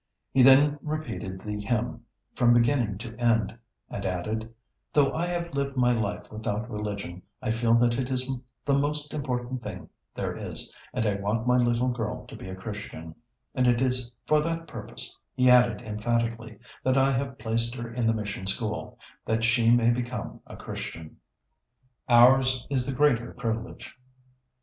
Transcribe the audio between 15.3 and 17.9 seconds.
he added emphatically, 'that I have placed